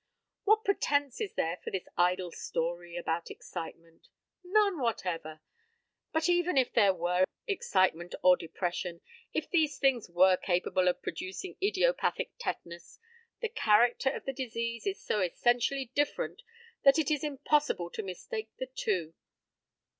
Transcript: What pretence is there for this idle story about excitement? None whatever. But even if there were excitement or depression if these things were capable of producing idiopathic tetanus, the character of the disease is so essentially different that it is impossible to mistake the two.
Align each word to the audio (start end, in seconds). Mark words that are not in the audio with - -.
What 0.45 0.65
pretence 0.65 1.21
is 1.21 1.33
there 1.35 1.57
for 1.63 1.69
this 1.69 1.87
idle 1.95 2.31
story 2.31 2.97
about 2.97 3.29
excitement? 3.29 4.07
None 4.43 4.79
whatever. 4.79 5.41
But 6.11 6.27
even 6.27 6.57
if 6.57 6.73
there 6.73 6.91
were 6.95 7.25
excitement 7.45 8.15
or 8.23 8.35
depression 8.35 9.01
if 9.31 9.47
these 9.47 9.77
things 9.77 10.09
were 10.09 10.37
capable 10.37 10.87
of 10.87 11.03
producing 11.03 11.55
idiopathic 11.61 12.31
tetanus, 12.39 12.97
the 13.41 13.49
character 13.49 14.09
of 14.09 14.25
the 14.25 14.33
disease 14.33 14.87
is 14.87 14.99
so 14.99 15.21
essentially 15.21 15.91
different 15.93 16.41
that 16.83 16.97
it 16.97 17.11
is 17.11 17.23
impossible 17.23 17.91
to 17.91 18.01
mistake 18.01 18.49
the 18.57 18.69
two. 18.73 19.13